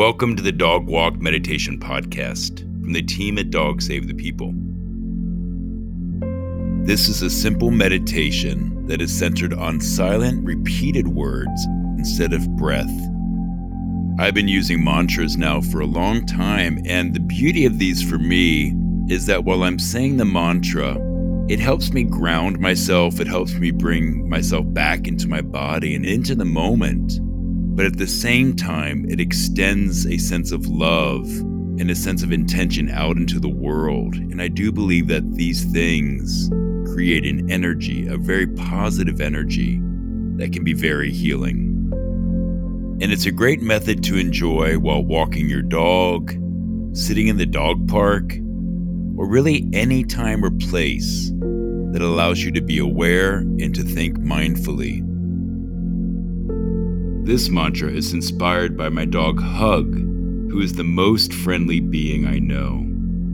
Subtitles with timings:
[0.00, 4.54] Welcome to the Dog Walk Meditation Podcast from the team at Dog Save the People.
[6.86, 11.66] This is a simple meditation that is centered on silent, repeated words
[11.98, 12.90] instead of breath.
[14.18, 18.16] I've been using mantras now for a long time, and the beauty of these for
[18.16, 18.74] me
[19.10, 20.96] is that while I'm saying the mantra,
[21.50, 26.06] it helps me ground myself, it helps me bring myself back into my body and
[26.06, 27.20] into the moment.
[27.80, 31.24] But at the same time, it extends a sense of love
[31.80, 34.16] and a sense of intention out into the world.
[34.16, 36.50] And I do believe that these things
[36.92, 39.80] create an energy, a very positive energy
[40.36, 41.88] that can be very healing.
[43.00, 46.32] And it's a great method to enjoy while walking your dog,
[46.92, 48.34] sitting in the dog park,
[49.16, 51.30] or really any time or place
[51.92, 55.00] that allows you to be aware and to think mindfully.
[57.22, 62.38] This mantra is inspired by my dog Hug, who is the most friendly being I
[62.38, 62.86] know.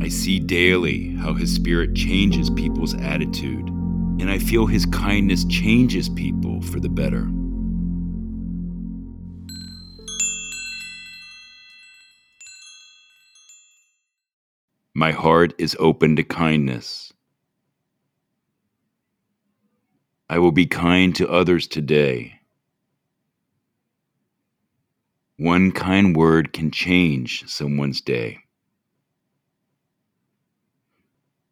[0.04, 6.08] I see daily how his spirit changes people's attitude, and I feel his kindness changes
[6.08, 7.28] people for the better.
[14.94, 17.12] My heart is open to kindness.
[20.28, 22.35] I will be kind to others today.
[25.38, 28.38] One kind word can change someone's day.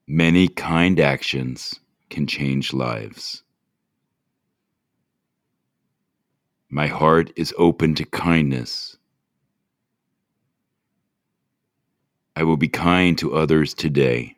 [0.06, 3.42] Many kind actions can change lives.
[6.70, 8.96] My heart is open to kindness.
[12.36, 14.36] I will be kind to others today.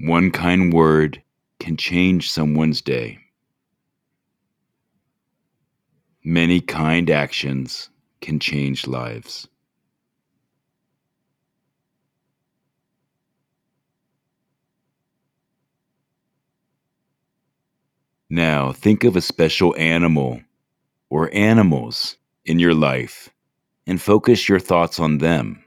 [0.00, 1.22] One kind word
[1.58, 3.21] can change someone's day.
[6.24, 9.48] Many kind actions can change lives.
[18.30, 20.40] Now, think of a special animal
[21.10, 22.16] or animals
[22.46, 23.28] in your life
[23.86, 25.62] and focus your thoughts on them.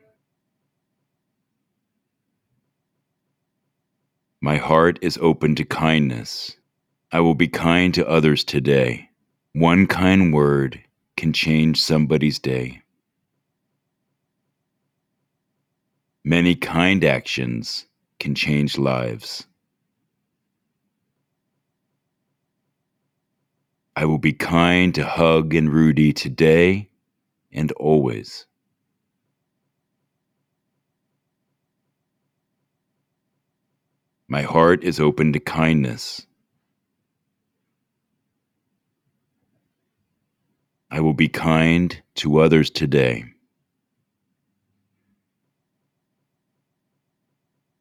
[4.41, 6.55] My heart is open to kindness.
[7.11, 9.04] I will be kind to others today.
[9.55, 10.81] One kind word
[11.15, 12.81] can change somebody's day.
[16.25, 17.85] Many kind actions
[18.19, 19.47] can change lives.
[23.95, 26.89] I will be kind to Hug and Rudy today
[27.53, 28.45] and always.
[34.27, 36.27] My heart is open to kindness.
[40.95, 43.25] I will be kind to others today.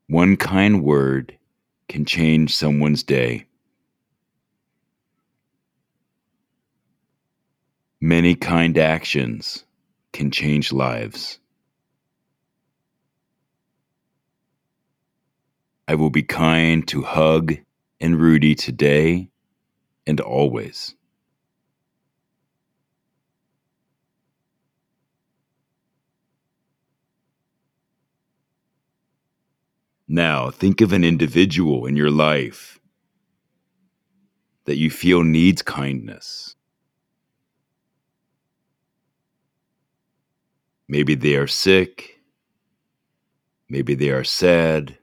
[0.09, 1.39] One kind word
[1.89, 3.47] can change someone's day.
[8.01, 9.65] Many kind actions
[10.13, 11.39] can change lives.
[15.87, 17.55] I will be kind to Hug
[18.01, 19.29] and Rudy today
[20.05, 20.97] and always.
[30.15, 32.79] Now, think of an individual in your life
[34.65, 36.55] that you feel needs kindness.
[40.87, 42.21] Maybe they are sick.
[43.69, 44.97] Maybe they are sad.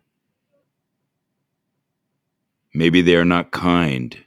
[2.74, 4.18] Maybe they are not kind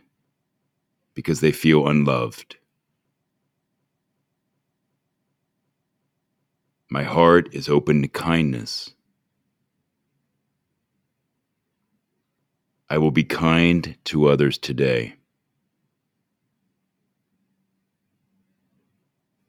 [1.14, 2.56] because they feel unloved.
[6.90, 8.90] My heart is open to kindness.
[12.90, 15.14] I will be kind to others today.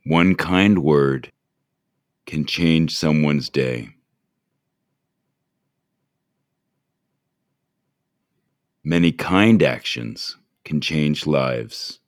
[0.05, 1.31] One kind word
[2.25, 3.89] can change someone's day.
[8.83, 11.99] Many kind actions can change lives.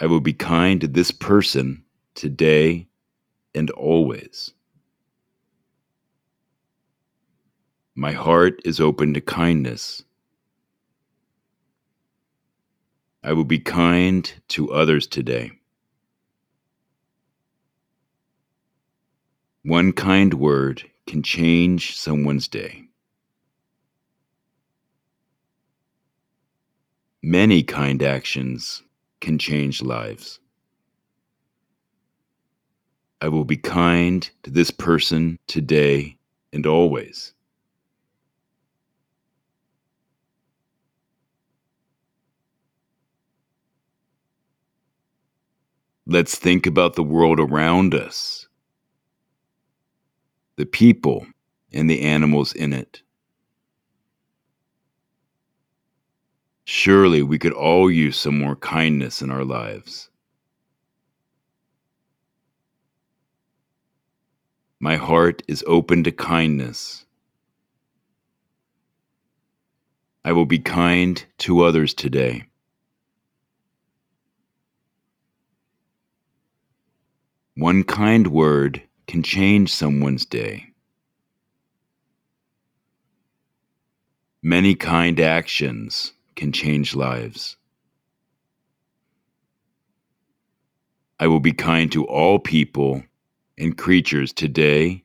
[0.00, 1.84] I will be kind to this person
[2.14, 2.88] today
[3.54, 4.54] and always.
[7.98, 10.04] My heart is open to kindness.
[13.24, 15.50] I will be kind to others today.
[19.64, 22.84] One kind word can change someone's day.
[27.20, 28.80] Many kind actions
[29.20, 30.38] can change lives.
[33.20, 36.16] I will be kind to this person today
[36.52, 37.34] and always.
[46.10, 48.48] Let's think about the world around us,
[50.56, 51.26] the people
[51.70, 53.02] and the animals in it.
[56.64, 60.08] Surely we could all use some more kindness in our lives.
[64.80, 67.04] My heart is open to kindness.
[70.24, 72.47] I will be kind to others today.
[77.58, 80.66] One kind word can change someone's day.
[84.40, 87.56] Many kind actions can change lives.
[91.18, 93.02] I will be kind to all people
[93.58, 95.02] and creatures today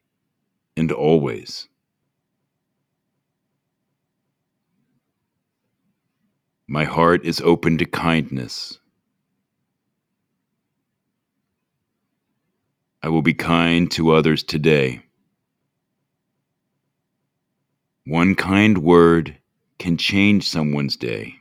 [0.77, 1.67] and always.
[6.67, 8.77] My heart is open to kindness.
[13.03, 15.01] I will be kind to others today.
[18.05, 19.37] One kind word
[19.77, 21.35] can change someone's day.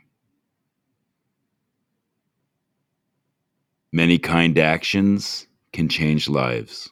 [3.93, 6.91] Many kind actions can change lives.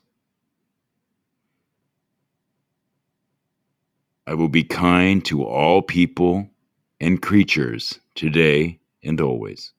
[4.26, 6.50] I will be kind to all people
[7.02, 9.74] and creatures today and always.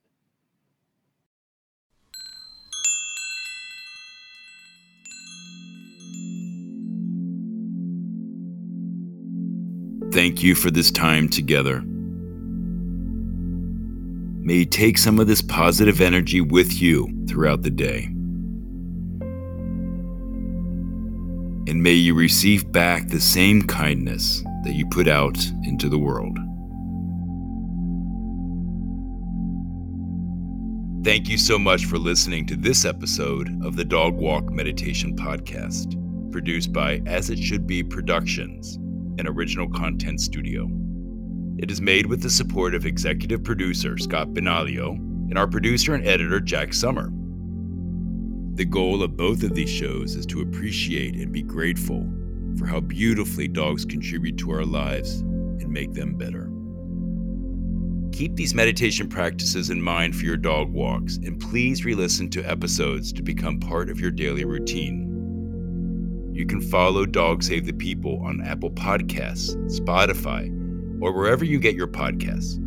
[10.22, 11.82] Thank you for this time together.
[14.40, 18.04] May you take some of this positive energy with you throughout the day.
[21.66, 26.38] And may you receive back the same kindness that you put out into the world.
[31.04, 36.00] Thank you so much for listening to this episode of the Dog Walk Meditation Podcast,
[36.30, 38.78] produced by As It Should Be Productions
[39.18, 40.68] an original content studio.
[41.58, 44.90] It is made with the support of executive producer Scott Benaglio
[45.30, 47.10] and our producer and editor Jack Summer.
[48.54, 52.06] The goal of both of these shows is to appreciate and be grateful
[52.58, 56.50] for how beautifully dogs contribute to our lives and make them better.
[58.12, 62.42] Keep these meditation practices in mind for your dog walks, and please re listen to
[62.42, 65.11] episodes to become part of your daily routine.
[66.42, 70.48] You can follow Dog Save the People on Apple Podcasts, Spotify,
[71.00, 72.58] or wherever you get your podcasts.